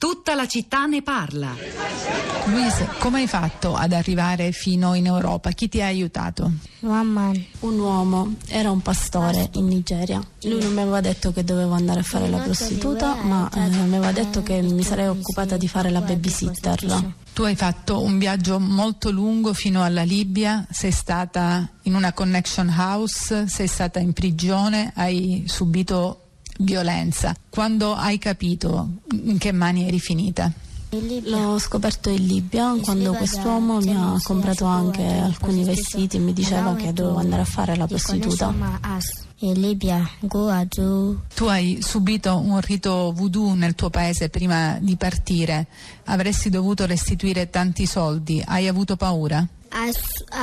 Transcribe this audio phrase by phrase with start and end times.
[0.00, 1.54] Tutta la città ne parla.
[2.46, 5.50] Luis, come hai fatto ad arrivare fino in Europa?
[5.50, 6.50] Chi ti ha aiutato?
[6.78, 7.30] Mamma.
[7.60, 10.18] Un uomo, era un pastore in Nigeria.
[10.44, 13.94] Lui non mi aveva detto che dovevo andare a fare la prostituta, ma eh, mi
[13.94, 17.12] aveva detto che mi sarei occupata di fare la babysitter.
[17.34, 22.74] Tu hai fatto un viaggio molto lungo fino alla Libia, sei stata in una connection
[22.74, 26.29] house, sei stata in prigione, hai subito
[26.60, 27.34] violenza.
[27.48, 30.50] Quando hai capito in che mani eri finita?
[30.92, 36.74] L'ho scoperto in Libia quando quest'uomo mi ha comprato anche alcuni vestiti e mi diceva
[36.74, 38.52] che dovevo andare a fare la prostituta.
[39.42, 40.06] In Libia,
[41.34, 45.68] Tu hai subito un rito voodoo nel tuo paese prima di partire.
[46.06, 48.42] Avresti dovuto restituire tanti soldi.
[48.44, 49.46] Hai avuto paura?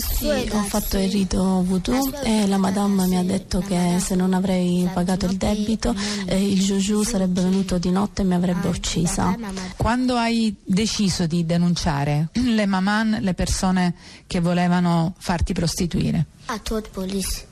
[0.00, 4.32] Sì, ho fatto il rito voodoo e la madame mi ha detto che se non
[4.32, 5.94] avrei pagato il debito
[6.26, 9.36] eh, il Juju sarebbe venuto di notte e mi avrebbe uccisa.
[9.76, 13.94] Quando hai deciso di denunciare le maman, le persone
[14.26, 16.26] che volevano farti prostituire?
[16.48, 17.48] I told police.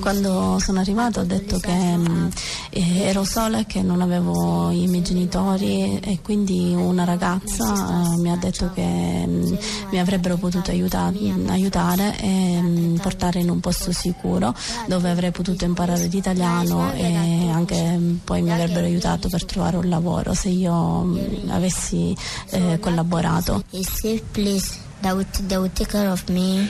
[0.00, 2.30] Quando sono arrivato ho detto che mh,
[2.70, 8.20] eh, ero sola e che non avevo i miei genitori e quindi una ragazza uh,
[8.20, 9.58] mi ha detto che mh,
[9.90, 11.12] mi avrebbero potuto aiutar,
[11.48, 14.54] aiutare e mh, portare in un posto sicuro
[14.86, 20.34] dove avrei potuto imparare l'italiano e anche poi mi avrebbero aiutato per trovare un lavoro
[20.34, 21.12] se io
[21.48, 22.14] avessi
[22.50, 23.64] eh, collaborato.
[23.72, 26.68] A safe place that would, that would take care me.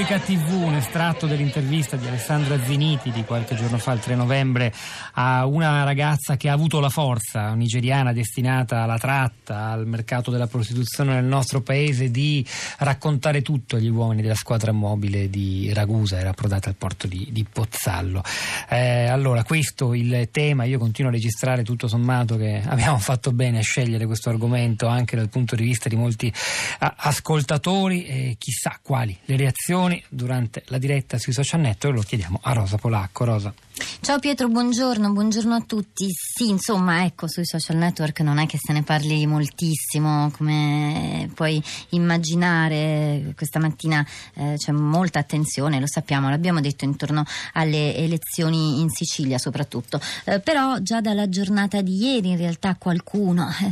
[0.00, 4.72] Repubblica TV, un estratto dell'intervista di Alessandra Ziniti di qualche giorno fa, il 3 novembre,
[5.12, 10.46] a una ragazza che ha avuto la forza, nigeriana destinata alla tratta, al mercato della
[10.46, 12.42] prostituzione nel nostro paese, di
[12.78, 17.44] raccontare tutto agli uomini della squadra mobile di Ragusa, era approdata al porto di, di
[17.44, 18.22] Pozzallo.
[18.70, 23.58] Eh, allora, questo il tema, io continuo a registrare tutto sommato che abbiamo fatto bene
[23.58, 26.32] a scegliere questo argomento anche dal punto di vista di molti
[26.78, 32.40] a, ascoltatori e chissà quali le reazioni durante la diretta sui social network, lo chiediamo
[32.42, 33.24] a Rosa Polacco.
[33.24, 33.52] Rosa.
[34.00, 36.08] Ciao Pietro, buongiorno, buongiorno a tutti.
[36.10, 41.62] Sì, insomma, ecco, sui social network non è che se ne parli moltissimo, come puoi
[41.90, 47.24] immaginare, questa mattina eh, c'è molta attenzione, lo sappiamo, l'abbiamo detto intorno
[47.54, 50.00] alle elezioni in Sicilia soprattutto.
[50.24, 53.70] Eh, però già dalla giornata di ieri in realtà qualcuno, eh,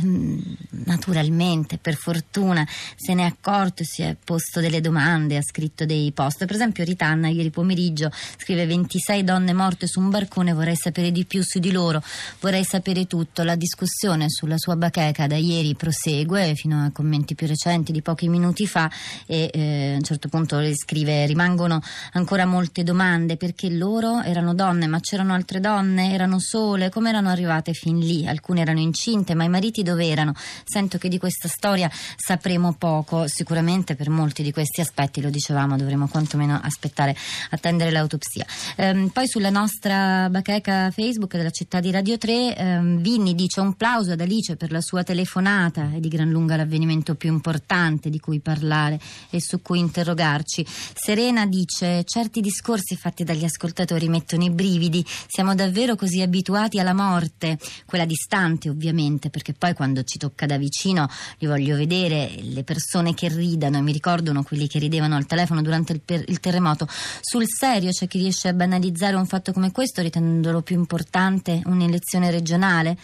[0.85, 6.08] naturalmente, per fortuna, se ne è accorto, si è posto delle domande, ha scritto dei
[6.11, 6.45] post.
[6.45, 11.25] Per esempio Ritanna ieri pomeriggio scrive 26 donne morte su un barcone, vorrei sapere di
[11.25, 12.01] più su di loro,
[12.39, 13.43] vorrei sapere tutto.
[13.43, 18.27] La discussione sulla sua bacheca da ieri prosegue fino a commenti più recenti di pochi
[18.29, 18.89] minuti fa
[19.25, 21.81] e eh, a un certo punto scrive rimangono
[22.13, 27.29] ancora molte domande perché loro erano donne ma c'erano altre donne, erano sole, come erano
[27.29, 28.27] arrivate fin lì?
[28.27, 30.33] Alcune erano incinte ma i mariti dove erano?
[30.63, 35.77] Sento che di questa storia sapremo poco, sicuramente per molti di questi aspetti lo dicevamo
[35.77, 37.15] dovremo quantomeno aspettare,
[37.51, 38.45] attendere l'autopsia.
[38.75, 43.73] Ehm, poi sulla nostra bacheca Facebook della città di Radio 3, ehm, Vinni dice un
[43.73, 48.19] plauso ad Alice per la sua telefonata, è di gran lunga l'avvenimento più importante di
[48.19, 48.99] cui parlare
[49.29, 50.65] e su cui interrogarci.
[50.93, 56.93] Serena dice certi discorsi fatti dagli ascoltatori mettono i brividi, siamo davvero così abituati alla
[56.93, 61.07] morte, quella distante ovviamente, perché poi quando ci tocca da vicino
[61.39, 65.61] li voglio vedere, le persone che ridano e mi ricordano quelli che ridevano al telefono
[65.61, 66.87] durante il, per- il terremoto.
[67.21, 72.31] Sul serio c'è chi riesce a banalizzare un fatto come questo ritenendolo più importante un'elezione
[72.31, 72.97] regionale?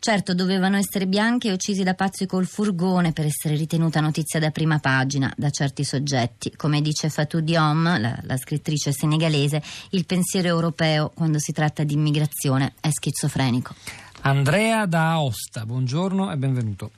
[0.00, 4.50] Certo, dovevano essere bianchi e uccisi da pazzi col furgone per essere ritenuta notizia da
[4.50, 6.54] prima pagina da certi soggetti.
[6.56, 11.94] Come dice Fatou Diom, la, la scrittrice senegalese, il pensiero europeo quando si tratta di
[11.94, 13.74] immigrazione è schizofrenico.
[14.20, 16.90] Andrea da Aosta, buongiorno e benvenuto.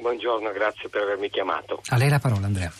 [0.00, 1.80] Buongiorno, grazie per avermi chiamato.
[1.88, 2.72] A lei la parola, Andrea.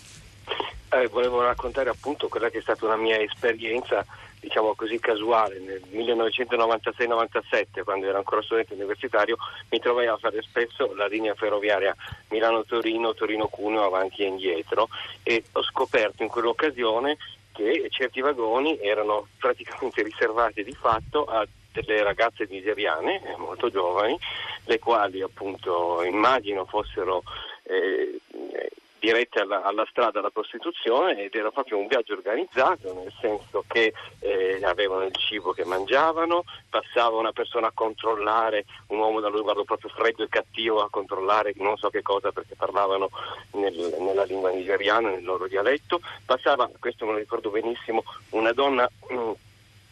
[0.89, 4.07] Eh, volevo raccontare appunto quella che è stata una mia esperienza,
[4.39, 5.59] diciamo così, casuale.
[5.59, 9.37] Nel 1996-97, quando ero ancora studente universitario,
[9.71, 11.95] mi trovai a fare spesso la linea ferroviaria
[12.29, 14.89] Milano-Torino, Torino-Cuneo, avanti e indietro
[15.23, 17.17] e ho scoperto in quell'occasione
[17.53, 24.19] che certi vagoni erano praticamente riservati di fatto a delle ragazze nigeriane eh, molto giovani,
[24.65, 27.23] le quali appunto immagino fossero
[27.65, 28.19] eh,
[28.99, 33.93] dirette alla, alla, strada alla prostituzione ed era proprio un viaggio organizzato, nel senso che
[34.21, 39.43] eh, avevano il cibo che mangiavano, passava una persona a controllare, un uomo da lui
[39.43, 43.11] guardo proprio freddo e cattivo a controllare non so che cosa perché parlavano
[43.53, 48.89] nel, nella lingua nigeriana, nel loro dialetto, passava, questo me lo ricordo benissimo, una donna
[49.09, 49.33] mh,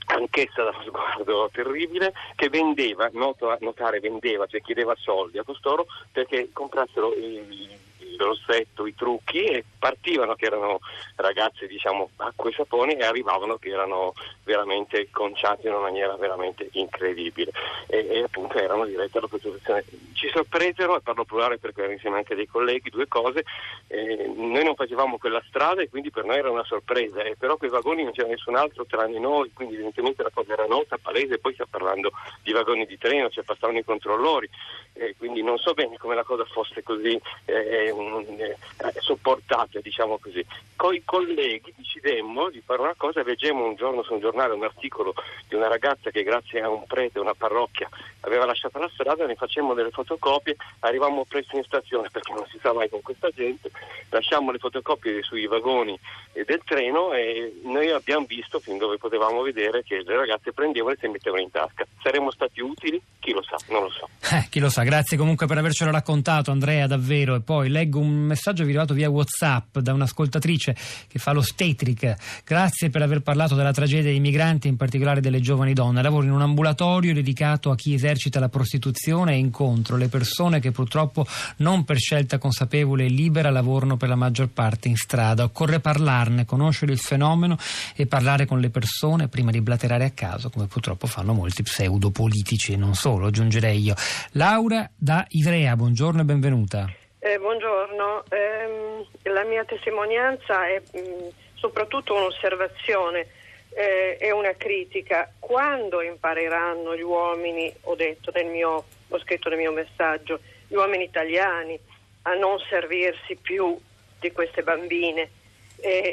[0.07, 6.51] anch'essa da sguardo terribile, che vendeva, noto, notare vendeva, cioè chiedeva soldi a costoro perché
[6.53, 7.79] comprassero i,
[8.15, 10.81] il rossetto, i trucchi e partivano che erano
[11.17, 14.15] ragazze diciamo acqua e sapone e arrivavano che erano
[14.45, 17.51] veramente conciati in una maniera veramente incredibile
[17.87, 19.85] e, e appunto erano dirette alla prostituzione.
[20.13, 23.45] Ci sorpresero, e parlo plurale perché ero insieme anche dei colleghi, due cose,
[23.89, 27.57] eh, noi non facevamo quella strada e quindi per noi era una sorpresa, eh, però
[27.57, 31.39] quei vagoni non c'era nessun altro tranne noi, quindi evidentemente la cosa era nota, palese,
[31.39, 32.13] poi stiamo parlando
[32.43, 34.49] di vagoni di treno, cioè passavano i controllori,
[34.95, 38.55] eh, quindi non so bene come la cosa fosse così eh, eh,
[39.01, 40.45] sopportate, diciamo così.
[40.77, 44.65] Con i colleghi decidemmo di fare una cosa, leggemmo un giorno su un giornale un
[44.65, 45.15] articolo
[45.49, 47.89] di una ragazza che grazie a un prete, una parrocchia,
[48.21, 52.59] aveva lasciato la strada, ne facemmo delle fotocopie, arrivammo presto in stazione perché non si
[52.61, 53.71] sa mai con questa gente,
[54.11, 55.99] lasciammo le fotocopie sui vagoni
[56.33, 60.99] del treno e noi abbiamo visto fin dove potevamo vedere che le ragazze prendevano e
[61.01, 61.85] si mettevano in tasca.
[62.03, 63.01] Saremmo stati utili?
[63.21, 64.09] Chi lo sa, non lo so.
[64.33, 68.11] Eh, chi lo sa, grazie comunque per avercelo raccontato Andrea davvero e poi leggo un
[68.11, 70.77] messaggio arrivato via Whatsapp da un'ascoltatrice
[71.09, 72.17] che fa l'ostetrica.
[72.45, 76.03] Grazie per aver parlato della tragedia dei migranti, in particolare delle giovani donne.
[76.03, 80.71] Lavoro in un ambulatorio dedicato a chi esercita la prostituzione e incontro le persone che
[80.71, 81.27] purtroppo
[81.59, 85.45] non per scelta consapevole e libera lavorano per la maggior parte in strada.
[85.45, 87.57] Occorre parlarne, conoscere il fenomeno
[87.97, 92.73] e parlare con le persone prima di blaterare a caso, come purtroppo fanno molti pseudopolitici
[92.73, 93.95] e non solo, aggiungerei io.
[94.33, 96.91] Laura da Ivrea, buongiorno e benvenuta.
[97.19, 103.27] Eh, buongiorno, eh, la mia testimonianza è mh, mm, soprattutto un'osservazione
[103.71, 105.33] eh, e una critica.
[105.39, 111.05] Quando impareranno gli uomini, ho detto nel mio, ho scritto nel mio messaggio, gli uomini
[111.05, 111.79] italiani
[112.23, 113.79] a non servirsi più
[114.19, 115.31] di queste bambine,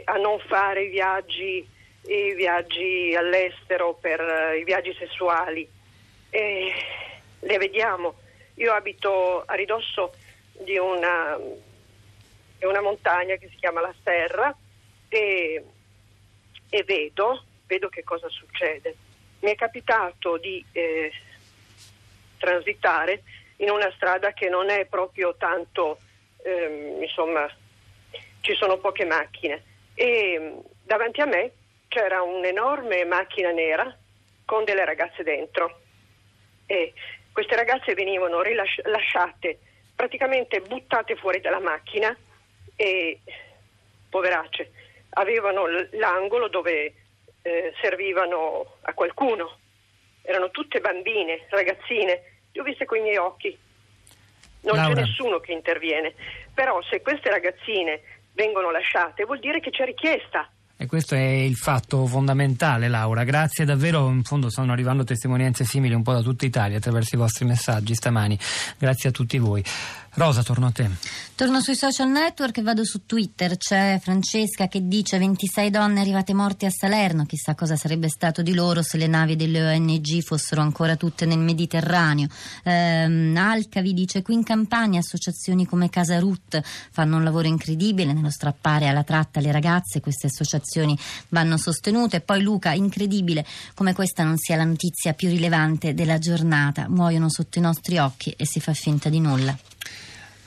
[0.04, 1.66] a non fare i viaggi,
[2.08, 5.68] i viaggi all'estero per uh, i viaggi sessuali.
[6.30, 8.16] le vediamo.
[8.56, 10.14] Io abito a ridosso
[10.52, 11.38] di una,
[12.58, 14.56] di una montagna che si chiama La Serra
[15.08, 15.64] e,
[16.70, 18.96] e vedo, vedo, che cosa succede.
[19.40, 21.12] Mi è capitato di eh,
[22.38, 23.24] transitare
[23.58, 26.00] in una strada che non è proprio tanto,
[26.44, 27.50] ehm, insomma,
[28.42, 29.64] ci sono poche macchine
[29.94, 31.52] e mm, davanti a me
[31.88, 33.96] c'era un'enorme macchina nera
[34.46, 35.80] con delle ragazze dentro
[36.66, 36.94] e
[37.32, 39.60] queste ragazze venivano rilasciate,
[39.96, 42.16] praticamente buttate fuori dalla macchina
[42.76, 43.20] e
[44.10, 44.72] poveracce
[45.12, 46.94] avevano l'angolo dove
[47.42, 49.58] eh, servivano a qualcuno.
[50.22, 53.58] Erano tutte bambine, ragazzine, li ho viste con i miei occhi.
[54.62, 54.94] Non Laura.
[54.94, 56.14] c'è nessuno che interviene.
[56.54, 58.02] Però se queste ragazzine
[58.34, 60.50] vengono lasciate vuol dire che c'è richiesta.
[60.82, 63.24] E questo è il fatto fondamentale, Laura.
[63.24, 64.10] Grazie davvero.
[64.10, 67.94] In fondo stanno arrivando testimonianze simili un po' da tutta Italia attraverso i vostri messaggi
[67.94, 68.36] stamani.
[68.80, 69.64] Grazie a tutti voi.
[70.14, 70.90] Rosa, torno a te.
[71.36, 73.56] Torno sui social network e vado su Twitter.
[73.56, 77.26] C'è Francesca che dice 26 donne arrivate morte a Salerno.
[77.26, 81.40] Chissà cosa sarebbe stato di loro se le navi delle ONG fossero ancora tutte nel
[81.40, 82.28] Mediterraneo.
[82.64, 86.62] Ehm, Alcavi dice qui in Campania associazioni come Casa Ruth
[86.92, 90.02] fanno un lavoro incredibile nello strappare alla tratta le ragazze.
[90.02, 90.98] Queste associazioni
[91.30, 92.20] vanno sostenute.
[92.20, 96.90] Poi Luca, incredibile come questa non sia la notizia più rilevante della giornata.
[96.90, 99.58] Muoiono sotto i nostri occhi e si fa finta di nulla.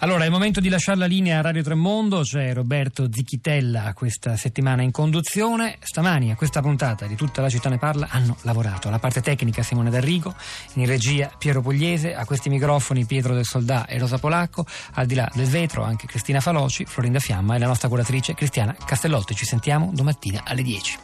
[0.04, 4.36] Allora, è il momento di lasciare la linea a Radio Tremondo, c'è Roberto Zichitella questa
[4.36, 5.78] settimana in conduzione.
[5.80, 9.62] Stamani a questa puntata di Tutta la città ne parla hanno lavorato alla parte tecnica
[9.62, 10.34] Simone D'Arrigo,
[10.74, 15.14] in regia Piero Pugliese, a questi microfoni Pietro del Soldà e Rosa Polacco, al di
[15.14, 19.34] là del vetro anche Cristina Faloci, Florinda Fiamma e la nostra curatrice Cristiana Castellotti.
[19.34, 20.98] Ci sentiamo domattina alle 10.